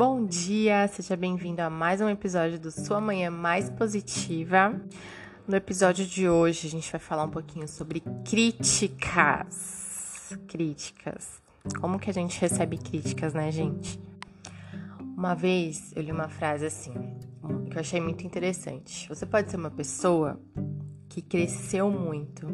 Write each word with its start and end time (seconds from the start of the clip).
Bom 0.00 0.24
dia, 0.24 0.88
seja 0.88 1.14
bem-vindo 1.14 1.60
a 1.60 1.68
mais 1.68 2.00
um 2.00 2.08
episódio 2.08 2.58
do 2.58 2.70
Sua 2.70 3.02
Manhã 3.02 3.30
Mais 3.30 3.68
Positiva. 3.68 4.80
No 5.46 5.54
episódio 5.54 6.06
de 6.06 6.26
hoje, 6.26 6.68
a 6.68 6.70
gente 6.70 6.90
vai 6.90 6.98
falar 6.98 7.24
um 7.24 7.28
pouquinho 7.28 7.68
sobre 7.68 8.02
críticas. 8.24 9.58
Críticas. 10.48 11.42
Como 11.82 11.98
que 11.98 12.08
a 12.08 12.14
gente 12.14 12.40
recebe 12.40 12.78
críticas, 12.78 13.34
né, 13.34 13.52
gente? 13.52 14.00
Uma 15.02 15.34
vez 15.34 15.92
eu 15.94 16.02
li 16.02 16.12
uma 16.12 16.30
frase 16.30 16.64
assim, 16.64 16.94
que 17.70 17.76
eu 17.76 17.80
achei 17.80 18.00
muito 18.00 18.26
interessante. 18.26 19.06
Você 19.06 19.26
pode 19.26 19.50
ser 19.50 19.58
uma 19.58 19.70
pessoa 19.70 20.40
que 21.10 21.20
cresceu 21.20 21.90
muito, 21.90 22.46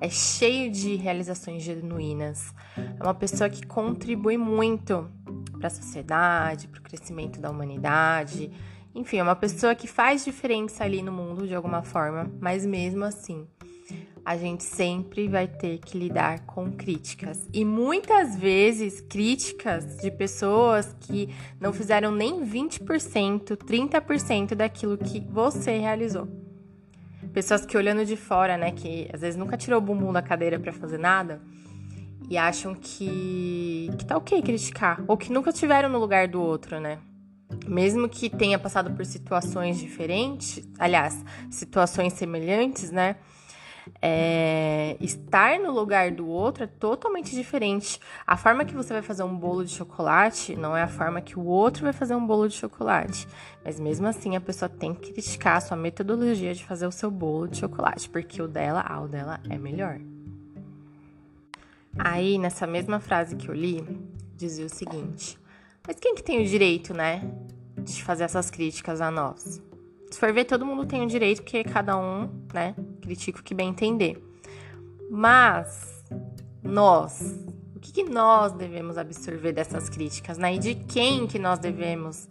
é 0.00 0.08
cheio 0.08 0.70
de 0.70 0.94
realizações 0.94 1.60
genuínas, 1.60 2.54
é 2.76 3.02
uma 3.02 3.14
pessoa 3.14 3.50
que 3.50 3.66
contribui 3.66 4.38
muito 4.38 5.10
para 5.64 5.68
a 5.68 5.70
sociedade, 5.70 6.68
para 6.68 6.78
o 6.78 6.82
crescimento 6.82 7.40
da 7.40 7.50
humanidade. 7.50 8.50
Enfim, 8.94 9.16
é 9.16 9.22
uma 9.22 9.34
pessoa 9.34 9.74
que 9.74 9.86
faz 9.86 10.22
diferença 10.22 10.84
ali 10.84 11.00
no 11.02 11.10
mundo 11.10 11.46
de 11.48 11.54
alguma 11.54 11.82
forma, 11.82 12.30
mas 12.38 12.66
mesmo 12.66 13.02
assim, 13.02 13.46
a 14.22 14.36
gente 14.36 14.62
sempre 14.62 15.26
vai 15.26 15.48
ter 15.48 15.78
que 15.78 15.96
lidar 15.96 16.40
com 16.40 16.70
críticas. 16.70 17.48
E 17.50 17.64
muitas 17.64 18.36
vezes 18.36 19.00
críticas 19.00 19.96
de 20.02 20.10
pessoas 20.10 20.94
que 21.00 21.34
não 21.58 21.72
fizeram 21.72 22.12
nem 22.12 22.44
20%, 22.44 23.56
30% 23.56 24.54
daquilo 24.54 24.98
que 24.98 25.18
você 25.18 25.78
realizou. 25.78 26.28
Pessoas 27.32 27.64
que 27.64 27.74
olhando 27.74 28.04
de 28.04 28.16
fora, 28.16 28.58
né, 28.58 28.70
que 28.70 29.08
às 29.12 29.22
vezes 29.22 29.36
nunca 29.36 29.56
tirou 29.56 29.78
o 29.78 29.82
bumbum 29.82 30.12
da 30.12 30.20
cadeira 30.20 30.58
para 30.58 30.74
fazer 30.74 30.98
nada, 30.98 31.40
e 32.28 32.36
acham 32.36 32.74
que, 32.74 33.90
que 33.98 34.04
tá 34.04 34.16
ok 34.16 34.40
criticar, 34.42 35.02
ou 35.06 35.16
que 35.16 35.32
nunca 35.32 35.52
tiveram 35.52 35.88
no 35.88 35.98
lugar 35.98 36.28
do 36.28 36.40
outro, 36.40 36.80
né? 36.80 36.98
Mesmo 37.66 38.08
que 38.08 38.28
tenha 38.28 38.58
passado 38.58 38.90
por 38.92 39.04
situações 39.04 39.78
diferentes, 39.78 40.66
aliás, 40.78 41.24
situações 41.50 42.12
semelhantes, 42.14 42.90
né? 42.90 43.16
É, 44.00 44.96
estar 44.98 45.58
no 45.58 45.70
lugar 45.70 46.10
do 46.10 46.26
outro 46.26 46.64
é 46.64 46.66
totalmente 46.66 47.34
diferente. 47.34 48.00
A 48.26 48.36
forma 48.36 48.64
que 48.64 48.74
você 48.74 48.92
vai 48.92 49.02
fazer 49.02 49.22
um 49.22 49.36
bolo 49.36 49.64
de 49.64 49.72
chocolate 49.72 50.56
não 50.56 50.76
é 50.76 50.82
a 50.82 50.88
forma 50.88 51.20
que 51.20 51.38
o 51.38 51.44
outro 51.44 51.84
vai 51.84 51.92
fazer 51.92 52.14
um 52.14 52.26
bolo 52.26 52.48
de 52.48 52.54
chocolate. 52.54 53.28
Mas 53.62 53.78
mesmo 53.78 54.06
assim, 54.06 54.36
a 54.36 54.40
pessoa 54.40 54.68
tem 54.68 54.94
que 54.94 55.12
criticar 55.12 55.58
a 55.58 55.60
sua 55.60 55.76
metodologia 55.76 56.54
de 56.54 56.64
fazer 56.64 56.86
o 56.86 56.92
seu 56.92 57.10
bolo 57.10 57.46
de 57.46 57.58
chocolate, 57.58 58.08
porque 58.08 58.40
o 58.40 58.48
dela, 58.48 58.82
ah, 58.86 59.02
o 59.02 59.08
dela 59.08 59.40
é 59.50 59.58
melhor. 59.58 60.00
Aí, 61.98 62.38
nessa 62.38 62.66
mesma 62.66 62.98
frase 62.98 63.36
que 63.36 63.48
eu 63.48 63.54
li, 63.54 63.84
dizia 64.36 64.66
o 64.66 64.68
seguinte: 64.68 65.38
Mas 65.86 65.96
quem 65.98 66.14
que 66.14 66.22
tem 66.22 66.42
o 66.42 66.46
direito, 66.46 66.92
né, 66.92 67.22
de 67.78 68.02
fazer 68.02 68.24
essas 68.24 68.50
críticas 68.50 69.00
a 69.00 69.10
nós? 69.10 69.62
Se 70.10 70.18
for 70.18 70.32
ver, 70.32 70.44
todo 70.44 70.66
mundo 70.66 70.86
tem 70.86 71.02
o 71.02 71.06
direito, 71.06 71.42
porque 71.42 71.64
cada 71.64 71.96
um, 71.96 72.30
né, 72.52 72.74
critica 73.02 73.40
o 73.40 73.42
que 73.42 73.54
bem 73.54 73.70
entender. 73.70 74.22
Mas 75.10 76.04
nós, 76.62 77.36
o 77.74 77.80
que, 77.80 77.92
que 77.92 78.04
nós 78.04 78.52
devemos 78.52 78.96
absorver 78.96 79.52
dessas 79.52 79.88
críticas, 79.88 80.38
né? 80.38 80.54
E 80.54 80.58
de 80.58 80.74
quem 80.74 81.26
que 81.26 81.38
nós 81.38 81.58
devemos 81.58 82.28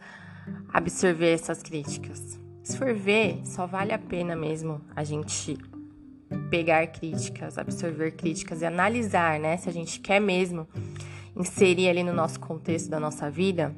absorver 0.70 1.34
essas 1.34 1.62
críticas? 1.62 2.40
Se 2.64 2.78
for 2.78 2.94
ver, 2.94 3.42
só 3.46 3.68
vale 3.68 3.92
a 3.92 4.00
pena 4.00 4.36
mesmo 4.36 4.82
a 4.96 5.04
gente 5.04 5.58
pegar 6.50 6.86
críticas, 6.88 7.58
absorver 7.58 8.12
críticas 8.12 8.62
e 8.62 8.66
analisar, 8.66 9.40
né, 9.40 9.58
se 9.58 9.70
a 9.70 9.74
gente 9.74 10.00
quer 10.00 10.20
mesmo 10.20 10.68
inserir 11.36 11.90
ali 11.90 12.04
no 12.04 12.14
nosso 12.14 12.40
contexto 12.40 12.90
da 12.90 13.00
nossa 13.00 13.30
vida, 13.30 13.76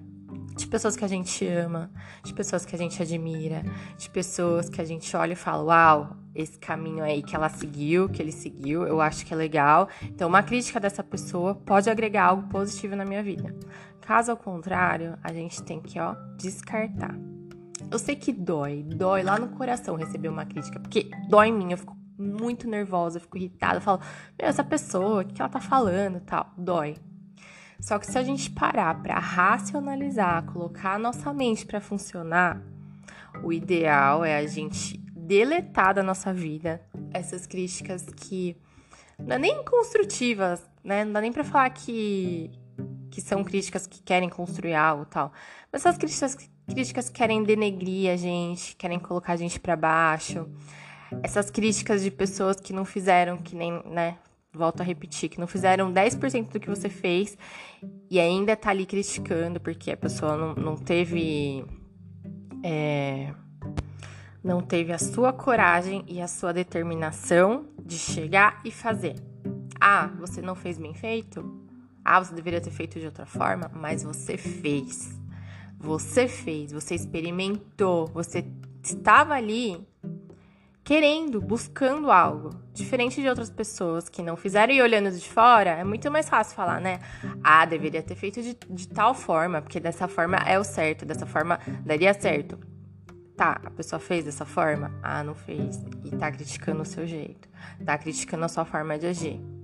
de 0.55 0.67
pessoas 0.67 0.95
que 0.95 1.03
a 1.03 1.07
gente 1.07 1.45
ama, 1.45 1.91
de 2.23 2.33
pessoas 2.33 2.65
que 2.65 2.75
a 2.75 2.77
gente 2.77 3.01
admira, 3.01 3.63
de 3.97 4.09
pessoas 4.09 4.69
que 4.69 4.79
a 4.79 4.85
gente 4.85 5.15
olha 5.15 5.33
e 5.33 5.35
fala: 5.35 5.63
Uau, 5.63 6.17
esse 6.33 6.57
caminho 6.57 7.03
aí 7.03 7.21
que 7.21 7.35
ela 7.35 7.49
seguiu, 7.49 8.07
que 8.07 8.21
ele 8.21 8.31
seguiu, 8.31 8.87
eu 8.87 9.01
acho 9.01 9.25
que 9.25 9.33
é 9.33 9.37
legal. 9.37 9.89
Então, 10.03 10.27
uma 10.27 10.43
crítica 10.43 10.79
dessa 10.79 11.03
pessoa 11.03 11.55
pode 11.55 11.89
agregar 11.89 12.25
algo 12.25 12.47
positivo 12.47 12.95
na 12.95 13.03
minha 13.05 13.21
vida. 13.21 13.53
Caso 14.01 14.31
ao 14.31 14.37
contrário, 14.37 15.17
a 15.23 15.33
gente 15.33 15.61
tem 15.63 15.81
que, 15.81 15.99
ó, 15.99 16.15
descartar. 16.37 17.15
Eu 17.91 17.99
sei 17.99 18.15
que 18.15 18.31
dói, 18.31 18.83
dói 18.83 19.23
lá 19.23 19.37
no 19.37 19.49
coração 19.49 19.95
receber 19.95 20.29
uma 20.29 20.45
crítica, 20.45 20.79
porque 20.79 21.09
dói 21.29 21.49
em 21.49 21.53
mim, 21.53 21.71
eu 21.71 21.77
fico 21.77 21.95
muito 22.17 22.67
nervosa, 22.67 23.17
eu 23.17 23.21
fico 23.21 23.37
irritada, 23.37 23.77
eu 23.77 23.81
falo, 23.81 23.99
meu, 24.39 24.47
essa 24.47 24.63
pessoa, 24.63 25.21
o 25.21 25.25
que 25.25 25.41
ela 25.41 25.49
tá 25.49 25.59
falando 25.59 26.19
tal, 26.21 26.53
dói. 26.57 26.95
Só 27.79 27.99
que 27.99 28.07
se 28.07 28.17
a 28.17 28.23
gente 28.23 28.49
parar 28.49 29.01
para 29.01 29.19
racionalizar, 29.19 30.45
colocar 30.45 30.93
a 30.93 30.99
nossa 30.99 31.33
mente 31.33 31.65
para 31.65 31.81
funcionar, 31.81 32.61
o 33.43 33.51
ideal 33.51 34.23
é 34.23 34.37
a 34.37 34.47
gente 34.47 34.97
deletar 34.97 35.93
da 35.93 36.03
nossa 36.03 36.33
vida 36.33 36.81
essas 37.13 37.45
críticas 37.45 38.05
que 38.15 38.55
não 39.19 39.35
é 39.35 39.39
nem 39.39 39.63
construtivas, 39.63 40.63
né? 40.83 41.03
Não 41.03 41.13
dá 41.13 41.21
nem 41.21 41.31
para 41.31 41.43
falar 41.43 41.69
que 41.69 42.51
que 43.09 43.21
são 43.21 43.45
críticas 43.45 43.87
que 43.87 44.03
querem 44.03 44.27
construir 44.27 44.73
algo 44.73 45.05
tal, 45.05 45.31
mas 45.71 45.85
essas 45.85 45.97
críticas 45.97 46.49
críticas 46.67 47.09
que 47.09 47.15
querem 47.15 47.43
denegrir 47.43 48.11
a 48.11 48.17
gente, 48.17 48.75
querem 48.75 48.99
colocar 48.99 49.33
a 49.33 49.37
gente 49.37 49.57
para 49.59 49.75
baixo 49.75 50.49
essas 51.23 51.49
críticas 51.49 52.03
de 52.03 52.11
pessoas 52.11 52.57
que 52.57 52.73
não 52.73 52.85
fizeram, 52.85 53.37
que 53.37 53.55
nem, 53.55 53.81
né? 53.85 54.17
Volto 54.53 54.81
a 54.81 54.83
repetir, 54.83 55.29
que 55.29 55.39
não 55.39 55.47
fizeram 55.47 55.91
10% 55.91 56.53
do 56.53 56.59
que 56.59 56.69
você 56.69 56.87
fez 56.87 57.37
e 58.09 58.19
ainda 58.19 58.55
tá 58.55 58.69
ali 58.69 58.85
criticando 58.85 59.59
porque 59.59 59.91
a 59.91 59.97
pessoa 59.97 60.37
não, 60.37 60.55
não 60.55 60.75
teve. 60.75 61.65
É, 62.63 63.33
não 64.43 64.61
teve 64.61 64.93
a 64.93 64.97
sua 64.97 65.33
coragem 65.33 66.05
e 66.07 66.21
a 66.21 66.27
sua 66.27 66.53
determinação 66.53 67.65
de 67.83 67.97
chegar 67.97 68.61
e 68.63 68.71
fazer. 68.71 69.15
Ah, 69.79 70.07
você 70.19 70.41
não 70.41 70.55
fez 70.55 70.77
bem 70.77 70.93
feito? 70.93 71.65
Ah, 72.03 72.23
você 72.23 72.33
deveria 72.33 72.61
ter 72.61 72.69
feito 72.69 72.99
de 72.99 73.07
outra 73.07 73.25
forma, 73.25 73.69
mas 73.73 74.03
você 74.03 74.37
fez. 74.37 75.19
Você 75.79 76.27
fez, 76.27 76.71
você 76.71 76.95
experimentou, 76.95 78.07
você 78.07 78.45
estava 78.83 79.33
ali 79.33 79.85
querendo, 80.85 81.41
buscando 81.41 82.11
algo. 82.11 82.51
Diferente 82.71 83.19
de 83.19 83.27
outras 83.27 83.49
pessoas 83.49 84.07
que 84.07 84.21
não 84.21 84.37
fizeram 84.37 84.71
e 84.71 84.81
olhando 84.81 85.11
de 85.11 85.27
fora, 85.27 85.71
é 85.71 85.83
muito 85.83 86.11
mais 86.11 86.29
fácil 86.29 86.55
falar, 86.55 86.79
né? 86.79 86.99
Ah, 87.43 87.65
deveria 87.65 88.03
ter 88.03 88.15
feito 88.15 88.41
de, 88.41 88.55
de 88.69 88.87
tal 88.87 89.15
forma, 89.15 89.61
porque 89.61 89.79
dessa 89.79 90.07
forma 90.07 90.37
é 90.37 90.59
o 90.59 90.63
certo, 90.63 91.03
dessa 91.03 91.25
forma 91.25 91.59
daria 91.83 92.13
certo. 92.13 92.59
Tá, 93.35 93.59
a 93.65 93.71
pessoa 93.71 93.99
fez 93.99 94.23
dessa 94.23 94.45
forma? 94.45 94.93
Ah, 95.01 95.23
não 95.23 95.33
fez. 95.33 95.83
E 96.05 96.15
tá 96.15 96.31
criticando 96.31 96.83
o 96.83 96.85
seu 96.85 97.05
jeito. 97.07 97.49
Tá 97.83 97.97
criticando 97.97 98.45
a 98.45 98.47
sua 98.47 98.63
forma 98.63 98.97
de 98.97 99.07
agir. 99.07 99.54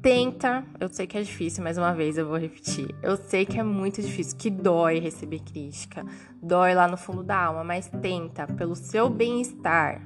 Tenta, 0.00 0.64
eu 0.78 0.88
sei 0.88 1.08
que 1.08 1.18
é 1.18 1.22
difícil, 1.22 1.62
mais 1.64 1.76
uma 1.76 1.92
vez 1.92 2.16
eu 2.16 2.26
vou 2.26 2.38
repetir. 2.38 2.94
Eu 3.02 3.16
sei 3.16 3.44
que 3.44 3.58
é 3.58 3.64
muito 3.64 4.00
difícil, 4.00 4.36
que 4.36 4.48
dói 4.48 5.00
receber 5.00 5.40
crítica, 5.40 6.06
dói 6.40 6.72
lá 6.72 6.86
no 6.86 6.96
fundo 6.96 7.24
da 7.24 7.36
alma, 7.36 7.64
mas 7.64 7.90
tenta, 8.00 8.46
pelo 8.46 8.76
seu 8.76 9.10
bem-estar, 9.10 10.00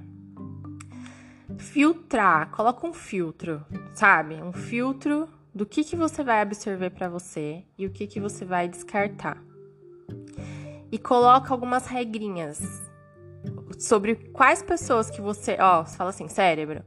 filtrar, 1.58 2.50
coloca 2.50 2.86
um 2.86 2.94
filtro, 2.94 3.62
sabe? 3.92 4.36
Um 4.36 4.53
filtro 4.53 5.28
do 5.54 5.66
que, 5.66 5.84
que 5.84 5.94
você 5.94 6.24
vai 6.24 6.41
absorver 6.41 6.88
para 6.88 7.10
você 7.10 7.62
e 7.76 7.84
o 7.84 7.91
que, 7.91 8.06
que 8.06 8.19
você 8.19 8.47
vai 8.47 8.69
descartar. 8.69 9.42
E 10.91 10.98
coloca 10.98 11.53
algumas 11.53 11.86
regrinhas 11.86 12.62
sobre 13.78 14.14
quais 14.14 14.62
pessoas 14.62 15.10
que 15.10 15.20
você, 15.20 15.59
ó, 15.60 15.84
você 15.84 15.97
fala 15.98 16.10
assim, 16.10 16.28
cérebro, 16.28 16.82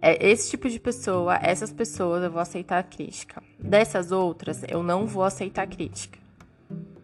é 0.00 0.30
esse 0.30 0.50
tipo 0.50 0.68
de 0.68 0.78
pessoa, 0.78 1.38
essas 1.42 1.72
pessoas 1.72 2.22
eu 2.22 2.30
vou 2.30 2.40
aceitar 2.40 2.78
a 2.78 2.82
crítica. 2.82 3.42
Dessas 3.58 4.12
outras, 4.12 4.62
eu 4.68 4.82
não 4.82 5.06
vou 5.06 5.24
aceitar 5.24 5.62
a 5.62 5.66
crítica. 5.66 6.18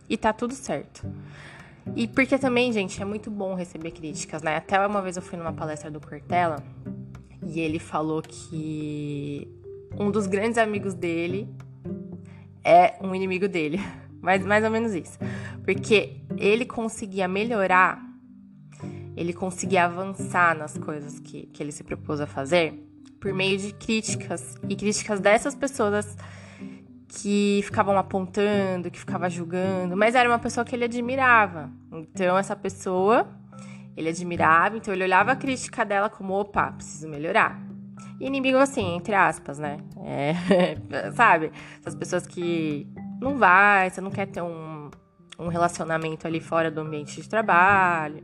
E 0.08 0.17
tá 0.17 0.32
tudo 0.32 0.55
certo. 0.55 1.06
E 1.96 2.06
porque 2.06 2.38
também, 2.38 2.72
gente, 2.72 3.00
é 3.00 3.05
muito 3.05 3.31
bom 3.31 3.55
receber 3.55 3.90
críticas, 3.90 4.43
né? 4.43 4.56
Até 4.56 4.84
uma 4.87 5.02
vez 5.02 5.17
eu 5.17 5.22
fui 5.22 5.38
numa 5.38 5.52
palestra 5.52 5.90
do 5.90 6.00
Cortella 6.00 6.62
e 7.44 7.61
ele 7.61 7.78
falou 7.78 8.22
que 8.22 9.49
um 9.99 10.11
dos 10.11 10.26
grandes 10.26 10.58
amigos 10.58 10.94
dele 10.94 11.49
é 12.64 12.94
um 13.00 13.14
inimigo 13.14 13.49
dele. 13.49 13.81
Mas 14.20 14.44
mais 14.46 14.62
ou 14.64 14.70
menos 14.70 14.94
isso. 14.94 15.19
Porque 15.64 16.17
ele 16.37 16.64
conseguia 16.64 17.26
melhorar 17.26 18.00
ele 19.17 19.32
conseguir 19.32 19.79
avançar 19.79 20.56
nas 20.56 20.76
coisas 20.79 21.19
que, 21.19 21.47
que 21.47 21.62
ele 21.62 21.73
se 21.73 21.85
propôs 21.85 22.20
a 22.20 22.26
fazer 22.26 22.88
por 23.20 23.32
meio 23.32 23.59
de 23.59 23.73
críticas 23.75 24.56
e 24.69 24.75
críticas 24.75 25.20
dessas 25.20 25.55
pessoas 25.55 26.17
que 27.09 27.61
ficavam 27.64 27.97
apontando, 27.97 28.91
que 28.91 28.99
ficava 28.99 29.29
julgando, 29.29 29.97
mas 29.97 30.14
era 30.14 30.29
uma 30.29 30.38
pessoa 30.38 30.64
que 30.64 30.75
ele 30.75 30.85
admirava. 30.85 31.70
Então 31.93 32.37
essa 32.37 32.56
pessoa 32.56 33.29
ele 33.97 34.09
admirava, 34.09 34.76
então 34.76 34.93
ele 34.93 35.05
olhava 35.05 35.32
a 35.32 35.37
crítica 35.37 35.85
dela 35.85 36.08
como 36.08 36.32
opa, 36.32 36.73
preciso 36.73 37.08
melhorar. 37.08 37.61
E 38.19 38.26
inimigo 38.26 38.56
assim, 38.58 38.97
entre 38.97 39.15
aspas, 39.15 39.58
né? 39.58 39.79
É, 40.05 40.35
sabe? 41.12 41.53
Essas 41.79 41.94
pessoas 41.94 42.26
que 42.26 42.88
não 43.20 43.37
vai, 43.37 43.91
você 43.91 44.00
não 44.00 44.11
quer 44.11 44.26
ter 44.26 44.41
um 44.43 44.91
um 45.43 45.49
relacionamento 45.49 46.26
ali 46.26 46.41
fora 46.41 46.70
do 46.70 46.81
ambiente 46.81 47.20
de 47.20 47.29
trabalho. 47.29 48.23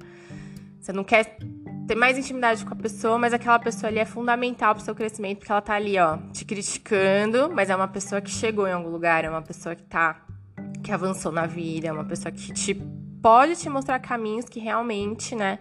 Você 0.81 0.93
não 0.93 1.05
quer 1.05 1.39
ter 1.87 1.95
mais 1.95 2.19
intimidade 2.19 2.65
com 2.65 2.73
a 2.73 2.77
pessoa, 2.77 3.19
mas 3.19 3.33
aquela 3.33 3.59
pessoa 3.59 3.89
ali 3.89 3.99
é 3.99 4.05
fundamental 4.05 4.75
pro 4.75 4.85
seu 4.85 4.95
crescimento, 4.95 5.39
porque 5.39 5.51
ela 5.51 5.63
tá 5.63 5.75
ali, 5.75 5.99
ó, 5.99 6.19
te 6.33 6.45
criticando, 6.45 7.51
mas 7.53 7.71
é 7.71 7.77
uma 7.77 7.89
pessoa 7.89 8.21
que 8.21 8.31
chegou 8.31 8.67
em 8.69 8.73
algum 8.73 8.91
lugar, 8.91 9.25
é 9.25 9.31
uma 9.31 9.43
pessoa 9.43 9.75
que 9.75 9.83
tá 9.83 10.25
que 10.83 10.93
avançou 10.93 11.33
na 11.33 11.47
vida, 11.47 11.89
é 11.89 11.93
uma 11.93 12.05
pessoa 12.05 12.31
que 12.31 12.53
te 12.53 12.75
pode 13.21 13.57
te 13.57 13.69
mostrar 13.69 13.99
caminhos 13.99 14.45
que 14.45 14.61
realmente, 14.61 15.35
né, 15.35 15.59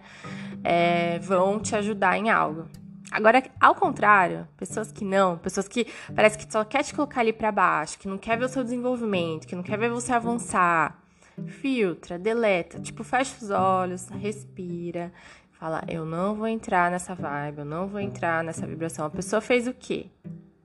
é, 0.62 1.18
vão 1.18 1.58
te 1.58 1.74
ajudar 1.74 2.16
em 2.16 2.30
algo. 2.30 2.66
Agora, 3.10 3.42
ao 3.58 3.74
contrário, 3.74 4.46
pessoas 4.56 4.92
que 4.92 5.04
não, 5.04 5.38
pessoas 5.38 5.66
que 5.66 5.86
parece 6.14 6.36
que 6.36 6.50
só 6.50 6.62
quer 6.64 6.84
te 6.84 6.94
colocar 6.94 7.20
ali 7.20 7.32
para 7.32 7.50
baixo, 7.50 7.98
que 7.98 8.06
não 8.06 8.18
quer 8.18 8.38
ver 8.38 8.44
o 8.44 8.48
seu 8.48 8.62
desenvolvimento, 8.62 9.46
que 9.46 9.56
não 9.56 9.62
quer 9.62 9.78
ver 9.78 9.90
você 9.90 10.12
avançar, 10.12 10.98
filtra, 11.46 12.18
deleta, 12.18 12.80
tipo, 12.80 13.04
fecha 13.04 13.36
os 13.42 13.50
olhos, 13.50 14.08
respira, 14.08 15.12
fala, 15.52 15.82
eu 15.88 16.04
não 16.04 16.34
vou 16.34 16.46
entrar 16.46 16.90
nessa 16.90 17.14
vibe, 17.14 17.58
eu 17.58 17.64
não 17.64 17.88
vou 17.88 18.00
entrar 18.00 18.44
nessa 18.44 18.66
vibração. 18.66 19.06
A 19.06 19.10
pessoa 19.10 19.40
fez 19.40 19.66
o 19.66 19.74
quê? 19.74 20.06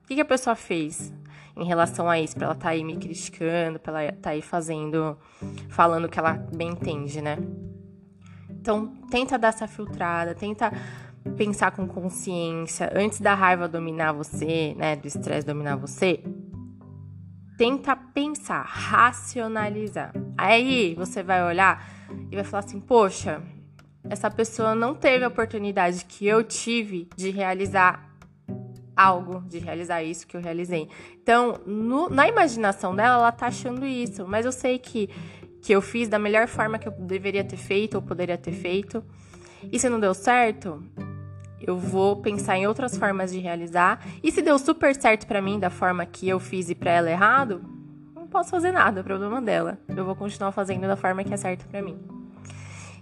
O 0.03 0.07
que, 0.07 0.19
a 0.19 0.25
pessoa 0.25 0.55
fez 0.55 1.13
em 1.55 1.65
relação 1.65 2.09
a 2.09 2.19
isso? 2.19 2.35
Pra 2.35 2.45
ela 2.45 2.55
tá 2.55 2.69
aí 2.69 2.83
me 2.83 2.97
criticando, 2.97 3.79
pra 3.79 4.03
ela 4.03 4.11
tá 4.13 4.31
aí 4.31 4.41
fazendo, 4.41 5.17
falando 5.69 6.09
que 6.09 6.19
ela 6.19 6.33
bem 6.33 6.69
entende, 6.69 7.21
né? 7.21 7.37
Então, 8.49 8.87
tenta 9.09 9.37
dar 9.37 9.49
essa 9.49 9.67
filtrada, 9.67 10.35
tenta 10.35 10.71
pensar 11.37 11.71
com 11.71 11.87
consciência, 11.87 12.91
antes 12.93 13.19
da 13.19 13.33
raiva 13.33 13.67
dominar 13.67 14.11
você, 14.11 14.75
né, 14.77 14.95
do 14.95 15.07
estresse 15.07 15.47
dominar 15.47 15.77
você, 15.77 16.21
tenta 17.57 17.95
pensar, 17.95 18.63
racionalizar. 18.63 20.13
Aí 20.37 20.95
você 20.95 21.23
vai 21.23 21.43
olhar 21.43 21.87
e 22.31 22.35
vai 22.35 22.43
falar 22.43 22.63
assim: 22.63 22.79
"Poxa, 22.79 23.41
essa 24.09 24.29
pessoa 24.29 24.75
não 24.75 24.93
teve 24.93 25.23
a 25.23 25.27
oportunidade 25.27 26.05
que 26.05 26.27
eu 26.27 26.43
tive 26.43 27.07
de 27.15 27.29
realizar 27.29 28.09
algo, 28.95 29.41
de 29.47 29.57
realizar 29.59 30.03
isso 30.03 30.27
que 30.27 30.37
eu 30.37 30.41
realizei. 30.41 30.87
Então, 31.21 31.59
no, 31.65 32.09
na 32.09 32.27
imaginação 32.27 32.95
dela, 32.95 33.15
ela 33.15 33.31
tá 33.31 33.47
achando 33.47 33.85
isso, 33.85 34.27
mas 34.27 34.45
eu 34.45 34.51
sei 34.51 34.77
que 34.77 35.09
que 35.63 35.71
eu 35.71 35.81
fiz 35.81 36.09
da 36.09 36.19
melhor 36.19 36.45
forma 36.45 36.77
que 36.77 36.89
eu 36.89 36.91
deveria 36.91 37.41
ter 37.41 37.55
feito 37.55 37.95
ou 37.95 38.01
poderia 38.01 38.37
ter 38.37 38.51
feito. 38.51 39.01
E 39.71 39.79
se 39.79 39.87
não 39.87 39.97
deu 39.97 40.13
certo, 40.13 40.83
eu 41.65 41.77
vou 41.77 42.17
pensar 42.17 42.57
em 42.57 42.67
outras 42.67 42.97
formas 42.97 43.31
de 43.31 43.39
realizar. 43.39 44.05
E 44.21 44.31
se 44.31 44.41
deu 44.41 44.59
super 44.59 44.93
certo 44.95 45.25
para 45.25 45.41
mim 45.41 45.59
da 45.59 45.69
forma 45.69 46.05
que 46.05 46.27
eu 46.27 46.39
fiz 46.39 46.69
e 46.69 46.75
para 46.75 46.91
ela 46.91 47.09
errado, 47.09 47.63
não 48.15 48.27
posso 48.27 48.49
fazer 48.49 48.71
nada, 48.71 48.99
é 48.99 49.03
problema 49.03 49.41
dela. 49.41 49.79
Eu 49.87 50.05
vou 50.05 50.15
continuar 50.15 50.51
fazendo 50.51 50.87
da 50.87 50.95
forma 50.95 51.23
que 51.23 51.33
é 51.33 51.37
certa 51.37 51.65
para 51.65 51.81
mim. 51.81 51.97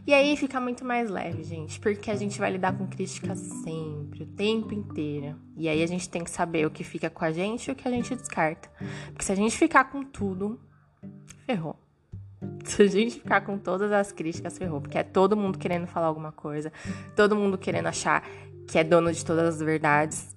E 0.06 0.14
aí 0.14 0.36
fica 0.36 0.60
muito 0.60 0.84
mais 0.84 1.12
leve, 1.12 1.44
gente, 1.44 1.80
porque 1.80 2.10
a 2.10 2.16
gente 2.16 2.40
vai 2.40 2.52
lidar 2.52 2.76
com 2.76 2.88
crítica 2.88 3.36
sempre, 3.36 4.24
o 4.24 4.26
tempo 4.26 4.74
inteiro. 4.74 5.36
E 5.56 5.70
aí 5.70 5.84
a 5.84 5.88
gente 5.88 6.10
tem 6.10 6.24
que 6.24 6.32
saber 6.32 6.66
o 6.66 6.72
que 6.72 6.84
fica 6.84 7.08
com 7.10 7.24
a 7.24 7.32
gente 7.32 7.68
e 7.68 7.72
o 7.72 7.76
que 7.76 7.88
a 7.88 7.92
gente 7.92 8.16
descarta. 8.16 8.68
Porque 9.08 9.24
se 9.24 9.32
a 9.32 9.36
gente 9.36 9.56
ficar 9.56 9.86
com 9.86 10.04
tudo, 10.04 10.60
ferrou. 11.46 11.76
Se 12.66 12.82
a 12.82 12.88
gente 12.88 13.20
ficar 13.20 13.42
com 13.42 13.56
todas 13.58 13.92
as 13.92 14.12
críticas, 14.12 14.58
ferrou. 14.58 14.82
Porque 14.82 14.98
é 14.98 15.04
todo 15.04 15.38
mundo 15.38 15.60
querendo 15.60 15.86
falar 15.86 16.08
alguma 16.08 16.32
coisa, 16.32 16.72
todo 17.16 17.36
mundo 17.36 17.56
querendo 17.56 17.86
achar 17.86 18.24
que 18.68 18.78
é 18.78 18.84
dono 18.84 19.12
de 19.12 19.26
todas 19.26 19.56
as 19.56 19.62
verdades. 19.62 20.36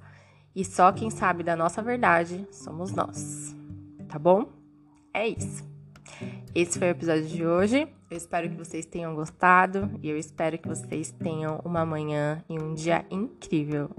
E 0.55 0.65
só 0.65 0.93
quem 0.93 1.11
sabe 1.11 1.43
da 1.43 1.56
nossa 1.56 1.82
verdade 1.82 2.47
somos 2.50 2.93
nós. 2.93 3.55
Tá 4.09 4.19
bom? 4.19 4.49
É 5.12 5.29
isso. 5.29 5.65
Esse 6.55 6.79
foi 6.79 6.88
o 6.88 6.91
episódio 6.93 7.26
de 7.26 7.44
hoje. 7.44 7.88
Eu 8.11 8.17
espero 8.17 8.49
que 8.49 8.56
vocês 8.56 8.87
tenham 8.87 9.15
gostado 9.15 9.91
e 10.00 10.09
eu 10.09 10.17
espero 10.17 10.56
que 10.56 10.69
vocês 10.69 11.11
tenham 11.11 11.61
uma 11.65 11.85
manhã 11.85 12.44
e 12.49 12.61
um 12.61 12.75
dia 12.75 13.05
incrível. 13.11 13.91